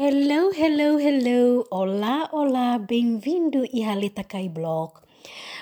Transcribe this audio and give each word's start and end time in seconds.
Hello, 0.00 0.52
hello, 0.54 0.96
hello. 0.96 1.66
Olá, 1.72 2.28
olá. 2.30 2.78
Bem-vindo 2.78 3.64
e 3.72 3.82
Haleta 3.82 4.22
Kai 4.22 4.48
Blog. 4.48 4.92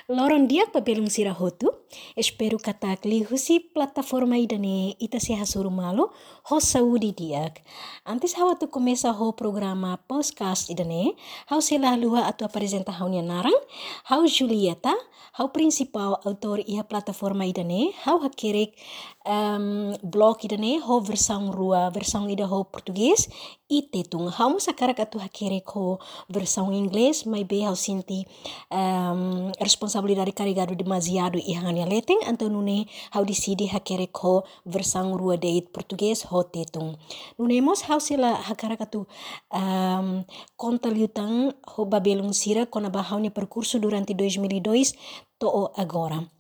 Loron 0.09 0.47
dia 0.47 0.67
papelung 0.71 1.11
sira 1.11 1.33
hotu. 1.35 1.73
Espero 2.17 2.59
katak 2.59 3.05
li 3.05 3.23
husi 3.25 3.59
plataforma 3.59 4.37
idane 4.39 4.95
ita 4.99 5.19
se 5.21 5.35
hasuru 5.35 5.71
malo 5.71 6.13
ho 6.49 6.61
saudi 6.61 7.13
diak. 7.13 7.63
Antes 8.07 8.35
hawa 8.39 8.55
tu 8.55 8.69
começa 8.69 9.11
ho 9.11 9.33
programa 9.33 9.99
podcast 10.09 10.71
idane, 10.71 11.15
hau 11.51 11.61
se 11.61 11.79
la 11.79 11.97
lua 11.97 12.27
atu 12.31 12.45
apresenta 12.45 12.93
haunya 12.93 13.23
narang, 13.23 13.59
hau 14.07 14.27
Julieta, 14.27 14.95
hau 15.39 15.49
principal 15.53 16.21
autor 16.25 16.63
ia 16.67 16.85
plataforma 16.85 17.45
idane, 17.47 17.93
hau 18.05 18.19
hakerek 18.23 18.79
um, 19.27 19.97
blog 20.03 20.45
idane 20.45 20.79
ho 20.79 21.01
versão 21.01 21.51
rua, 21.51 21.91
versão 21.91 22.31
ida 22.31 22.47
ho 22.47 22.65
português 22.65 23.29
e 23.69 23.83
tetung. 23.83 24.31
Hau 24.31 24.51
musa 24.51 24.73
karak 24.73 25.01
atu 25.01 25.19
hakerek 25.19 25.67
ho 25.75 25.99
versão 26.31 26.73
inglês, 26.73 27.25
mai 27.25 27.45
be 27.45 27.63
hau 27.67 27.75
sinti 27.75 28.25
um, 28.71 29.51
responsabilidade 29.61 30.33
carregado 30.33 30.75
demasiado 30.75 31.39
e 31.39 31.53
hanya 31.57 31.87
leteng 31.87 32.21
anto 32.29 32.49
nune 32.49 32.87
hau 33.11 33.25
decidi 33.25 33.67
hakere 33.67 34.07
ko 34.13 34.45
versang 34.67 35.17
rua 35.17 35.37
deit 35.37 35.73
português 35.73 36.23
ho 36.29 36.43
tetung. 36.45 36.97
Nune 37.39 37.61
mos 37.63 37.83
hau 37.89 38.01
sila 38.01 38.37
hakara 38.37 38.77
katu 38.77 39.07
um, 39.51 40.25
conta 40.57 40.89
liutang 40.91 41.55
ho 41.77 41.85
babelung 41.85 42.33
sira 42.33 42.67
kona 42.67 42.91
bahaunya 42.91 43.31
percurso 43.31 43.79
durante 43.79 44.13
2002 44.15 44.93
to 45.39 45.71
agora. 45.77 46.36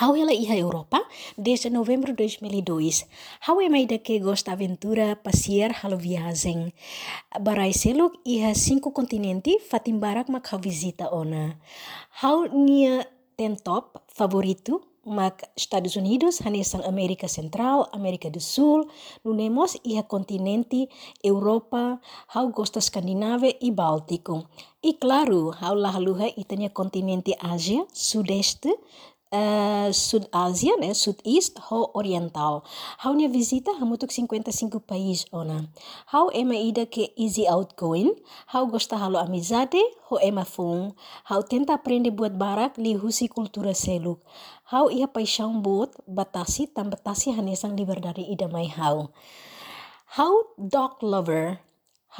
Hau 0.00 0.16
ela 0.16 0.32
iha 0.32 0.56
Europa 0.56 1.04
desde 1.36 1.68
novembro 1.68 2.12
de 2.12 2.24
2002. 2.24 3.06
Hau 3.46 3.60
é 3.60 3.68
mai 3.68 3.86
que 3.86 4.18
gosta 4.20 4.52
aventura, 4.52 5.16
passear, 5.16 5.76
halo 5.82 5.98
viagem. 5.98 6.72
Barai 7.38 7.74
seluk 7.74 8.16
iha 8.24 8.54
cinco 8.54 8.92
continente 8.92 9.58
fatimbarak 9.60 10.30
mak 10.30 10.48
hau 10.48 10.58
visita 10.58 11.12
ona. 11.12 11.60
Hau 12.22 12.48
nia 12.48 13.06
ten 13.36 13.54
top 13.56 14.00
favorito 14.08 14.80
mak 15.04 15.50
Estados 15.56 15.96
Unidos, 15.96 16.40
hanesang 16.46 16.86
América 16.86 17.26
Central, 17.26 17.90
América 17.92 18.30
do 18.30 18.40
Sul, 18.40 18.86
nunemos 19.24 19.76
iha 19.84 20.02
continente 20.02 20.88
Europa, 21.22 22.00
hau 22.28 22.48
gosta 22.50 22.78
Skandinavia 22.78 23.56
e 23.60 23.70
Báltico. 23.70 24.46
E 24.82 24.94
claro, 24.94 25.50
hau 25.60 25.74
lahaluha 25.74 26.30
itania 26.36 26.70
continente 26.70 27.34
Ásia, 27.38 27.86
Sudeste, 27.92 28.70
uh, 29.32 29.88
Sud-Ásia, 29.90 30.76
né, 30.76 30.94
Sud-East, 30.94 31.58
ho 31.72 31.90
Oriental. 31.96 32.62
Hau 33.00 33.12
nia 33.16 33.32
visita 33.32 33.72
hamutuk 33.80 34.12
55 34.12 34.78
país 34.84 35.24
ona. 35.32 35.72
Hau 36.12 36.28
ema 36.36 36.54
ida 36.54 36.84
ke 36.84 37.10
easy 37.16 37.48
outgoing, 37.48 38.12
hau 38.52 38.68
gosta 38.68 39.00
halo 39.00 39.18
amizade, 39.18 39.80
ho 40.12 40.20
ema 40.20 40.44
fung. 40.44 40.92
Hau 41.26 41.40
tenta 41.42 41.80
aprende 41.80 42.12
buat 42.12 42.36
barak 42.36 42.76
li 42.76 42.94
husi 42.94 43.26
kultura 43.32 43.72
seluk. 43.72 44.20
Hau 44.68 44.92
ia 44.92 45.08
paixão 45.08 45.64
buat 45.64 45.96
batasi 46.04 46.68
tam 46.68 46.92
batasi 46.92 47.32
hanesang 47.32 47.74
liberdade 47.74 48.22
ida 48.22 48.46
mai 48.46 48.68
hau. 48.68 49.10
Hau 50.12 50.52
dog 50.60 51.00
lover, 51.00 51.56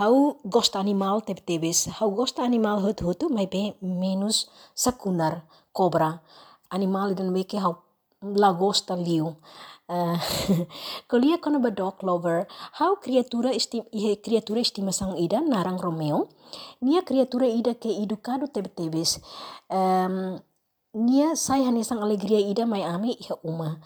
hau 0.01 0.41
gosta 0.49 0.81
animal 0.81 1.21
tebes 1.21 1.85
hau 2.01 2.09
gosta 2.17 2.41
animal 2.41 2.81
hut 2.81 3.05
hutu 3.05 3.29
mai 3.29 3.45
be 3.45 3.77
menos 3.85 4.49
sakunar 4.73 5.45
cobra 5.77 6.25
animal 6.73 7.15
dan 7.15 7.31
meke 7.33 7.61
hau 7.61 7.77
lagosta 8.23 8.97
liu. 8.97 9.37
Kolia 11.11 11.37
kono 11.39 11.61
ba 11.61 11.71
dog 11.71 12.01
lover, 12.03 12.47
hau 12.81 12.97
criatura 12.97 13.53
esti 13.53 13.83
ihe 13.93 14.17
criatura 14.25 14.61
estimação 14.61 15.17
ida 15.19 15.41
narang 15.41 15.77
Romeo, 15.77 16.29
nia 16.81 17.03
criatura 17.03 17.47
ida 17.47 17.75
ke 17.75 17.91
educado 18.03 18.49
tebe-tebes. 18.49 19.21
Um, 19.69 20.41
nia 20.95 21.37
sai 21.37 21.65
hanesang 21.65 22.05
alegria 22.05 22.41
ida 22.41 22.69
mai 22.69 22.85
ami 22.85 23.17
iha 23.17 23.37
uma. 23.45 23.81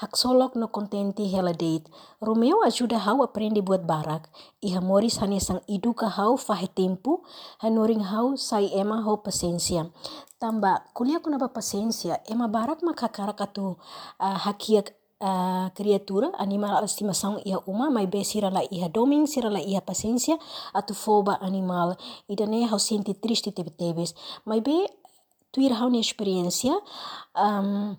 Hak 0.00 0.16
solok 0.16 0.56
no 0.56 0.68
contenti 0.68 1.28
hela 1.28 1.52
date. 1.52 1.88
Romeo 2.20 2.64
ajuda 2.64 3.00
hau 3.04 3.20
aprende 3.20 3.60
buat 3.60 3.84
barak. 3.84 4.28
Iha 4.64 4.80
moris 4.80 5.20
hanesang 5.20 5.60
iduka 5.68 6.08
hau 6.08 6.36
fahe 6.36 6.68
tempo, 6.72 7.24
hanoring 7.60 8.04
hau 8.08 8.36
sai 8.36 8.72
ema 8.72 9.00
hau 9.04 9.20
pasensia 9.20 9.92
tamba 10.40 10.88
kuliah 10.96 11.20
kuna 11.20 11.36
ba 11.36 11.52
paciência 11.52 12.24
ema 12.24 12.48
barak 12.48 12.80
makakara 12.80 13.36
katu 13.36 13.76
uh, 14.16 14.38
hakia 14.40 14.88
uh, 15.20 15.68
animal 16.40 16.80
estimação 16.84 17.36
ia 17.44 17.60
uma 17.68 17.90
mai 17.92 18.08
be 18.08 18.24
sirala 18.24 18.64
ia 18.72 18.88
doming 18.88 19.28
sirala 19.28 19.60
ia 19.60 19.84
paciência 19.84 20.40
atu 20.72 20.96
foba 20.96 21.36
animal 21.44 21.92
idane 22.24 22.64
hau 22.64 22.80
senti 22.80 23.12
triste 23.12 23.52
tebe 23.52 23.68
tebes 23.68 24.14
mai 24.48 24.64
be 24.64 24.88
tuir 25.52 25.72
hau 25.78 25.88
ne 25.90 25.98
experiência 25.98 26.74
um, 27.34 27.96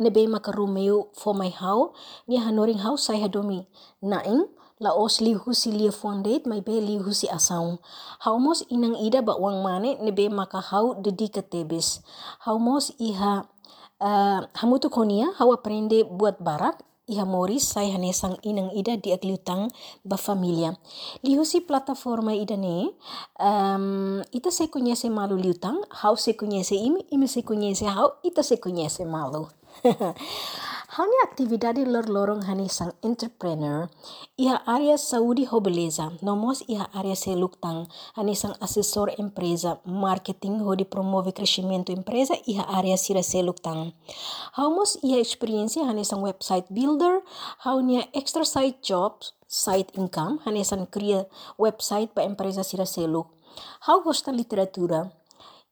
nebe 0.00 0.26
maka 0.28 0.52
fo 1.20 1.30
mai 1.32 1.52
hau 1.60 1.92
ni 2.28 2.36
hanoring 2.40 2.80
hau 2.80 2.96
sai 2.96 3.20
hadomi 3.20 3.66
naing 4.02 4.44
la 4.80 4.92
os 4.92 5.20
li 5.24 5.32
husi 5.32 5.72
li 5.72 5.88
fondet 5.88 6.44
mai 6.44 6.60
be 6.60 6.76
li 6.80 7.00
husi 7.00 7.26
asau. 7.32 7.80
Hau 8.24 8.36
mos 8.36 8.60
inang 8.68 8.96
ida 9.00 9.24
ba 9.24 9.32
wang 9.36 9.64
mane 9.64 9.96
ne 10.04 10.10
be 10.12 10.28
maka 10.28 10.60
hau 10.60 11.00
dedika 11.00 11.40
tebes. 11.40 12.04
Hau 12.44 12.60
mos 12.60 12.92
iha 13.00 13.48
uh, 14.00 14.40
hamutu 14.60 14.92
konia 14.92 15.32
hau 15.40 15.52
aprende 15.56 16.04
buat 16.04 16.36
barak 16.40 16.84
iha 17.06 17.24
moris 17.24 17.62
sai 17.62 17.94
hanesang 17.94 18.34
inang 18.42 18.74
ida 18.74 18.98
di 18.98 19.14
agliutang 19.14 19.70
ba 20.02 20.18
familia. 20.18 20.74
Li 21.22 21.38
husi 21.38 21.62
plataforma 21.62 22.34
ida 22.34 22.58
ne 22.58 22.90
um, 23.38 24.22
ita 24.34 24.50
se 24.50 24.66
conhece 24.66 25.06
malu 25.06 25.38
liutang, 25.38 25.78
hau 26.02 26.18
se 26.18 26.34
conhece 26.34 26.74
imi, 26.74 27.06
imi 27.14 27.26
se 27.30 27.46
conhece 27.46 27.86
hau, 27.86 28.18
ita 28.26 28.42
se 28.42 28.58
conhece 28.58 29.06
malu. 29.06 29.46
Hanya 30.96 31.28
atividade 31.28 31.84
lor-lorong 31.84 32.48
hani 32.48 32.72
sang 32.72 32.96
entrepreneur, 33.04 33.92
ia 34.40 34.64
área 34.64 34.96
saúde 34.96 35.44
ho 35.44 35.60
beleza, 35.60 36.16
nomos 36.24 36.64
ia 36.72 36.88
área 36.96 37.12
seluktang, 37.12 37.84
hani 38.16 38.32
sang 38.32 38.56
assessor 38.64 39.12
empresa, 39.20 39.76
marketing 39.84 40.64
ho 40.64 40.72
di 40.72 40.88
promove 40.88 41.36
crescimento 41.36 41.92
empresa, 41.92 42.32
ia 42.48 42.64
área 42.64 42.96
sira 42.96 43.20
seluktang. 43.20 43.92
Haumos 44.56 44.96
ia 45.04 45.20
experiência 45.20 45.84
hani 45.84 46.00
sang 46.00 46.24
website 46.24 46.64
builder, 46.72 47.20
haunia 47.60 48.08
extra 48.16 48.48
side 48.48 48.80
jobs, 48.80 49.36
side 49.44 49.92
income, 50.00 50.40
hani 50.48 50.64
sang 50.64 50.88
cria 50.88 51.28
website 51.60 52.16
pa 52.16 52.24
empresa 52.24 52.64
sira 52.64 52.88
seluk. 52.88 53.28
Hau 53.84 54.00
gosta 54.00 54.32
literatura, 54.32 55.12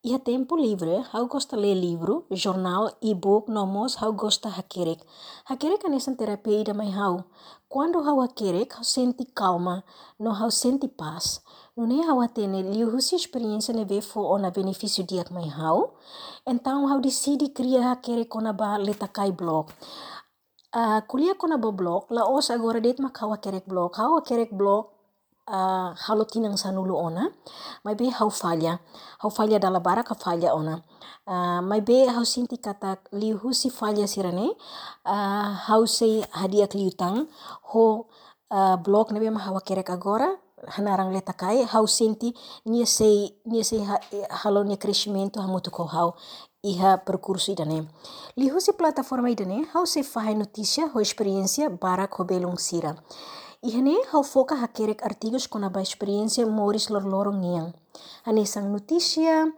Ia 0.04 0.18
tempo 0.18 0.54
livre, 0.54 0.98
hau 1.12 1.22
gosta 1.32 1.56
ler 1.56 1.76
livro, 1.80 2.26
jornal, 2.28 2.90
e-book, 3.00 3.48
nomos, 3.48 3.94
hau 4.02 4.10
gosta 4.12 4.50
hakerek. 4.52 5.00
Hakerek 5.48 5.86
anesan 5.88 6.18
terapia 6.18 6.60
ida 6.60 6.74
mai 6.74 6.90
hau. 6.92 7.24
Quando 7.72 8.02
hau 8.04 8.20
hakerek, 8.20 8.74
hau 8.76 8.84
senti 8.84 9.24
calma, 9.32 9.78
no 10.18 10.34
hau 10.36 10.50
senti 10.50 10.88
paz. 10.88 11.40
No 11.74 11.86
ne 11.86 12.02
hau 12.04 12.20
atene, 12.20 12.60
liu 12.68 12.90
husi 12.92 13.16
experiência 13.16 13.72
ne 13.72 13.86
ve 13.88 14.02
fo 14.02 14.28
ona 14.34 14.50
benefício 14.50 15.06
diak 15.08 15.30
mai 15.30 15.48
hau. 15.48 15.96
Então 16.46 16.84
hau 16.86 17.00
decidi 17.00 17.48
cria 17.54 17.88
hakerek 17.88 18.28
kona 18.28 18.52
ba 18.52 18.76
letakai 18.76 19.32
blog. 19.32 19.72
Uh, 20.74 21.00
kuliah 21.08 21.34
kona 21.34 21.56
ba 21.56 21.72
blog, 21.72 22.10
la 22.10 22.28
os 22.28 22.50
agora 22.50 22.78
det 22.78 22.98
mak 23.00 23.16
hau 23.16 23.30
hakerek 23.32 23.64
blog. 23.64 23.96
Hau 23.96 24.20
hakerek 24.20 24.52
blog, 24.52 24.84
uh, 25.48 25.94
halo 25.94 26.24
tinang 26.24 26.56
sanulu 26.56 26.96
ona. 26.96 27.28
Mai 27.84 27.94
be 27.94 28.10
hau 28.10 28.30
falha 28.30 28.78
hau 29.20 29.30
falha 29.30 29.60
dala 29.60 29.80
bara 29.80 30.02
ka 30.02 30.14
falha 30.14 30.54
ona. 30.54 30.82
Uh, 31.26 31.60
mai 31.62 31.80
be 31.80 32.06
hau 32.06 32.24
sinti 32.24 32.60
kata 32.60 32.98
liu 33.12 33.52
si 33.52 33.70
falha 33.70 34.06
sirane. 34.06 34.54
Uh, 35.04 35.54
hau 35.68 35.86
sei 35.86 36.24
hadiah 36.32 36.68
liutang 36.74 37.28
ho 37.72 38.06
uh, 38.50 38.76
blog 38.76 39.12
nebe 39.12 39.32
ma 39.32 39.40
hawa 39.40 39.60
kerek 39.60 39.90
agora. 39.90 40.30
Hanarang 40.64 41.12
leta 41.12 41.32
kai. 41.32 41.64
Hau 41.64 41.84
sinti 41.86 42.32
nia 42.64 42.86
sei 42.86 43.36
nia 43.44 43.64
sei 43.64 43.84
ha, 43.84 43.98
halo 44.44 44.64
nia 44.64 44.76
crescimento 44.76 45.40
hamutu 45.40 45.70
ko 45.70 45.84
hau. 45.84 46.14
Iha 46.64 47.04
percurso 47.04 47.52
idane. 47.52 47.84
Lihu 48.40 48.56
si 48.58 48.72
plataforma 48.72 49.28
idane, 49.28 49.68
hau 49.74 49.84
se 49.84 50.00
fahai 50.02 50.34
notícia 50.34 50.88
ho 50.88 51.00
experiência 51.00 51.68
bara 51.68 52.08
ko 52.08 52.24
belung 52.24 52.56
sira. 52.56 52.96
Ihane 53.64 53.96
hau 54.12 54.20
foca 54.22 54.56
hakerek 54.60 55.02
artigos 55.02 55.46
com 55.46 55.64
a 55.64 55.80
experiência 55.80 56.44
moris 56.46 56.90
lor 56.90 57.04
lorong 57.04 57.40
niang. 57.40 57.72
Hane 58.26 58.44
sang 58.44 58.70
notícia, 58.70 59.50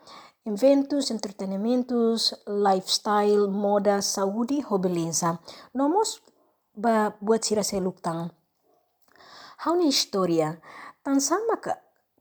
eventos, 0.44 1.10
entretenimentos, 1.10 2.32
lifestyle, 2.46 3.48
moda, 3.48 4.00
saúde, 4.00 4.62
ho 4.62 4.78
beleza. 4.78 5.40
Nomos 5.74 6.22
ba 6.72 7.16
buat 7.20 7.42
sira 7.42 7.64
seluktang. 7.64 8.30
Hau 9.66 9.74
ne 9.74 9.90
história. 9.90 10.54
Tan 11.02 11.18
sama 11.18 11.58
ka 11.58 11.74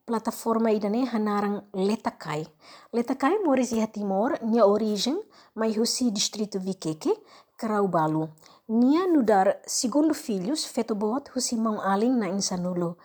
plataforma 0.05 0.71
idane 0.71 1.05
hanarang 1.05 1.69
Letakai. 1.73 2.47
Letakai 2.93 3.37
moris 3.45 3.71
iha 3.73 3.85
timor, 3.85 4.41
nia 4.41 4.65
origem, 4.65 5.21
mai 5.53 5.77
husi 5.77 6.09
distrito 6.09 6.57
Vikeke, 6.57 7.13
Karaubalu. 7.57 8.27
Nia 8.67 9.07
nudar 9.07 9.61
segundo 9.65 10.13
filhos 10.13 10.65
feto 10.65 10.93
bot 10.93 11.31
husi 11.31 11.55
mão 11.55 11.79
aling 11.79 12.11
na 12.19 12.27
insanulo. 12.27 12.97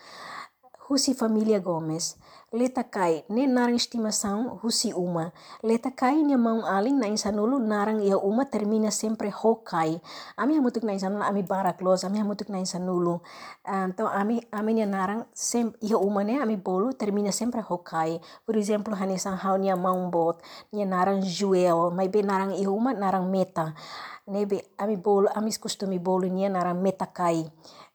Husi 0.90 1.14
familia 1.14 1.62
Gomes. 1.62 2.18
Leta 2.50 2.82
kai, 2.82 3.22
ne 3.30 3.46
narang 3.46 3.78
estimação 3.78 4.58
husi 4.58 4.90
uma. 4.90 5.30
Leta 5.62 5.94
kai 5.94 6.18
nia 6.26 6.34
maung 6.34 6.66
aling 6.66 6.98
na 6.98 7.06
insanulu 7.06 7.62
narang 7.62 8.02
ia 8.02 8.18
uma 8.18 8.42
termina 8.42 8.90
sempre 8.90 9.30
hokai. 9.30 10.02
Ami 10.34 10.58
hamutuk 10.58 10.82
na 10.82 10.90
insanulu, 10.90 11.22
ami 11.22 11.46
barak 11.46 11.78
los, 11.78 12.02
ami 12.02 12.18
hamutuk 12.18 12.50
na 12.50 12.58
insanulu. 12.58 13.22
Então, 13.62 14.10
ami, 14.10 14.42
ami 14.50 14.74
nia 14.74 14.86
narang, 14.90 15.30
sem, 15.30 15.70
ia 15.78 15.94
uma 15.94 16.26
ne, 16.26 16.42
ami 16.42 16.58
bolu 16.58 16.90
termina 16.90 17.30
sempre 17.30 17.62
hokai. 17.62 18.18
Por 18.42 18.58
exemplo, 18.58 18.98
hanesan 18.98 19.38
hau 19.38 19.54
nia 19.54 19.78
maung 19.78 20.10
bot, 20.10 20.42
nia 20.74 20.82
narang 20.90 21.22
juel, 21.22 21.94
mai 21.94 22.10
be 22.10 22.18
narang 22.26 22.58
ia 22.58 22.66
uma, 22.66 22.90
narang 22.90 23.30
meta. 23.30 23.78
Nebe, 24.26 24.74
ami 24.74 24.98
bolu, 24.98 25.30
ami 25.38 25.54
kustumi 25.54 26.02
bolu 26.02 26.26
nia 26.26 26.50
narang 26.50 26.82
meta 26.82 27.06
kai. 27.06 27.46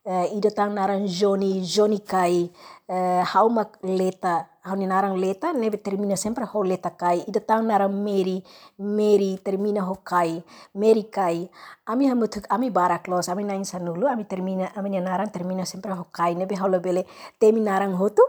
Uh, 0.05 0.29
ida 0.37 0.53
tang 0.53 0.69
narang 0.77 1.09
Johnny, 1.09 1.65
Johnny 1.65 1.97
kai 1.97 2.53
hau 2.89 3.49
mak 3.49 3.77
leta 3.81 4.45
hau 4.65 4.75
ni 4.75 4.85
narang 4.85 5.17
leta 5.17 5.53
nebe 5.53 5.77
termina 5.77 6.17
sempre 6.17 6.45
ho 6.45 6.63
leta 6.63 6.89
kai. 6.89 7.23
Ida 7.27 7.39
tang 7.39 7.65
narang 7.67 7.93
Mary 7.93 8.43
Mary 8.77 9.37
termina 9.43 9.81
ho 9.81 9.95
kai 10.03 10.43
Mary 10.73 11.03
kai. 11.03 11.49
Ami 11.87 12.09
hamutuk 12.09 12.45
ami 12.49 12.69
barak 12.69 13.07
los 13.07 13.29
ami 13.29 13.43
nain 13.43 13.61
sanulu 13.61 14.09
ami 14.11 14.25
termina 14.25 14.71
ami 14.75 14.89
narang 14.89 15.31
termina 15.31 15.65
sempre 15.65 15.93
ho 15.93 16.07
kai. 16.11 16.33
Hau 16.33 16.69
lebele 16.69 17.05
temi 17.39 17.61
narang 17.61 17.97
hotu. 17.97 18.21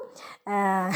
Uh, 0.46 0.92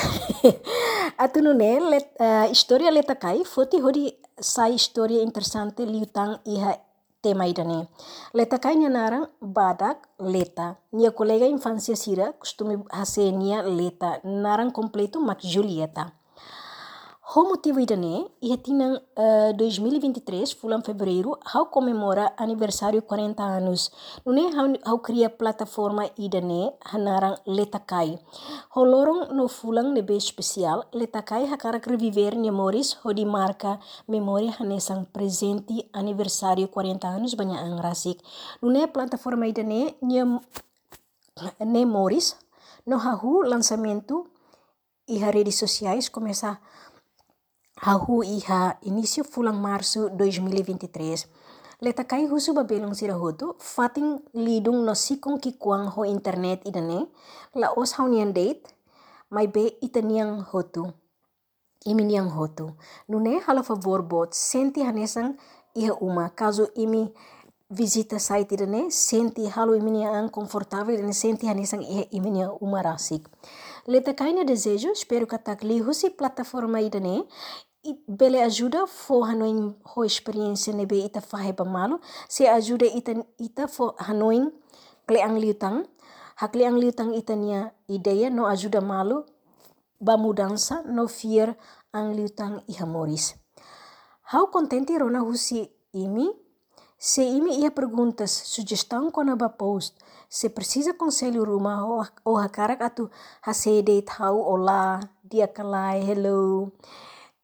atunu 1.25 1.57
ne 1.57 1.81
let, 1.81 2.17
uh, 2.21 2.47
historia 2.49 2.91
leta 2.91 3.15
kai. 3.15 3.45
Foti 3.45 3.81
hodi 3.81 4.13
sai 4.41 4.73
historia 4.73 5.23
interessante 5.23 5.85
liutang 5.85 6.41
iha 6.45 6.90
tema 7.23 7.47
idane. 7.47 7.89
Leta 8.35 8.59
kai 8.59 8.77
nia 8.77 8.89
narang 8.89 9.27
badak 9.41 10.09
leta. 10.19 10.77
Nia 10.93 11.11
kolega 11.11 11.47
infancia 11.47 11.97
sira 11.97 12.33
costume 12.33 12.85
hase 12.93 13.31
nia 13.33 13.63
leta. 13.63 14.21
Narang 14.25 14.73
completo 14.73 15.21
mak 15.21 15.41
Julieta. 15.41 16.20
Motivo 17.31 17.79
ia 18.43 18.57
tinang 18.59 18.99
uh, 19.15 19.55
2023, 19.55 20.51
fulan 20.51 20.83
fevereiro, 20.83 21.39
hau 21.55 21.71
comemora 21.71 22.35
aniversário 22.37 23.07
40 23.07 23.39
anos. 23.39 23.93
Nune 24.27 24.51
hau, 24.51 24.75
hau 24.83 24.99
cria 24.99 25.31
plataforma 25.31 26.11
idane 26.19 26.75
hanarang 26.91 27.39
letakai. 27.47 28.19
Ho 28.75 28.83
lorong 28.83 29.31
no 29.31 29.47
fulan 29.47 29.95
nebe 29.95 30.17
especial, 30.17 30.91
letakai 30.93 31.47
hakarak 31.47 31.87
reviver 31.87 32.35
memoris 32.35 32.99
ho 33.05 33.13
di 33.15 33.25
marca 33.25 33.79
memória 34.09 34.51
hanesang 34.59 35.07
presente 35.07 35.87
aniversário 35.93 36.67
40 36.67 37.15
anos 37.15 37.39
banyak 37.39 37.63
ang 37.63 37.79
rasik. 37.79 38.19
Nune 38.61 38.91
plataforma 38.91 39.47
idane 39.47 39.95
nia 40.03 40.27
ne 41.63 41.87
moris 41.87 42.35
no 42.87 42.99
hahu 42.99 43.47
lançamento 43.47 44.27
iha 45.07 45.31
redes 45.31 45.59
sociais 45.59 46.11
começa 47.81 47.97
Hahu 47.97 48.23
iha 48.23 48.77
fulang 49.25 49.57
março 49.57 50.11
2023. 50.11 51.27
Leta 51.81 52.05
kai 52.05 52.27
husu 52.27 52.53
babelong 52.53 52.93
sirahotu, 52.93 53.57
fating 53.59 54.21
lidung 54.35 54.85
no 54.85 54.93
sikong 54.93 55.41
kikuang 55.41 55.89
ho 55.89 56.05
internet 56.05 56.61
idane, 56.67 57.09
la 57.55 57.73
os 57.75 57.93
haunian 57.97 58.35
date, 58.35 58.69
mai 59.31 59.47
be 59.47 59.79
itaniang 59.81 60.45
hotu. 60.53 60.93
Imi 61.87 62.05
niang 62.05 62.29
hotu. 62.29 62.77
Nune 63.09 63.41
hala 63.41 63.63
favor 63.63 64.03
bot, 64.03 64.35
senti 64.35 64.83
hanesang 64.83 65.39
iha 65.75 65.97
uma, 66.03 66.29
caso 66.29 66.69
imi 66.77 67.09
visita 67.71 68.19
site 68.19 68.53
idane, 68.53 68.91
senti 68.91 69.49
halo 69.49 69.73
imi 69.75 69.91
niang 69.91 70.29
confortável, 70.29 70.93
idane 70.93 71.15
senti 71.15 71.47
hanesang 71.47 71.81
iha 71.81 72.05
imi 72.13 72.31
niang 72.31 72.59
uma 72.61 72.83
rasik. 72.83 73.25
Leta 73.87 74.13
kai 74.13 74.37
na 74.37 74.45
desejo, 74.45 74.93
espero 74.93 75.25
katak 75.25 75.65
li 75.65 75.81
husi 75.81 76.11
plataforma 76.13 76.85
idane, 76.85 77.25
bele 78.09 78.43
ajuda 78.43 78.87
fo 78.87 79.25
hanoin 79.25 79.75
ho 79.85 80.05
experiência 80.05 80.73
nebe 80.73 81.01
ita 81.01 81.21
fahe 81.21 81.53
pamalu 81.53 82.01
se 82.29 82.49
ajuda 82.49 82.87
ita 82.87 83.13
ita 83.39 83.69
fo 83.69 83.95
hanoin 83.99 84.53
kleang 85.09 85.41
liutang 85.41 85.89
hakleang 86.37 86.77
liutang 86.77 87.17
ita 87.17 87.37
nia 87.37 87.73
ideia 87.89 88.29
no 88.29 88.45
ajuda 88.47 88.81
malu 88.81 89.25
ba 90.01 90.17
mudança 90.17 90.81
no 90.89 91.05
fier 91.09 91.57
ang 91.93 92.17
liutang 92.17 92.65
iha 92.65 92.89
moris. 92.89 93.37
How 94.33 94.49
contente 94.49 94.97
rona 94.97 95.21
husi 95.21 95.69
imi. 95.93 96.31
Se 97.01 97.25
imi 97.25 97.65
ia 97.65 97.71
perguntas 97.73 98.29
sugestão 98.29 99.09
kona 99.11 99.37
ba 99.37 99.49
post 99.49 99.97
se 100.29 100.53
precisa 100.53 100.93
conselho 100.93 101.45
rumah 101.45 101.83
o, 101.83 102.05
o 102.29 102.37
hakarak 102.37 102.85
atu 102.85 103.09
hasede 103.41 104.05
tau 104.05 104.37
olá 104.37 105.01
dia 105.25 105.49
kalai 105.49 106.05
hello 106.05 106.69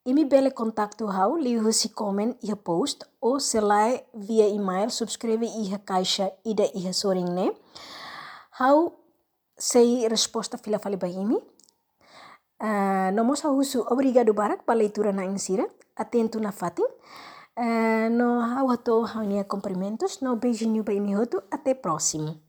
Bele 0.07 0.53
contacto 0.53 1.09
hau, 1.11 1.37
liu 1.37 1.73
si 1.73 1.89
komen 1.89 2.37
iha 2.41 2.55
post, 2.55 3.05
o 3.21 3.41
selai 3.41 4.07
via 4.15 4.47
email, 4.47 4.89
subscreve 4.91 5.47
iha 5.47 5.79
caixa 5.79 6.31
ida 6.45 6.63
iha 6.75 6.93
soring 6.93 7.35
ne. 7.35 7.51
Hau 8.61 8.95
sei 9.59 10.07
resposta 10.09 10.59
fale 10.59 10.97
ba 10.97 11.09
imi. 11.09 11.35
Uh, 12.63 13.11
no 13.13 13.25
mosa 13.25 13.49
husu, 13.49 13.85
obrigado 13.91 14.33
barak 14.33 14.65
pa 14.65 14.75
leitura 14.75 15.13
na 15.13 15.25
insira, 15.25 15.67
atento 15.97 16.39
na 16.39 16.53
fatin. 16.53 16.87
Uh, 17.57 18.09
no 18.09 18.41
hau 18.41 18.71
hato 18.71 19.05
hau 19.05 19.25
nia 19.27 19.45
cumprimentos, 19.45 20.23
no 20.23 20.37
beijinho 20.37 20.85
ba 20.85 20.93
imi 20.93 21.17
hotu, 21.17 21.43
até 21.51 21.75
próximo. 21.75 22.46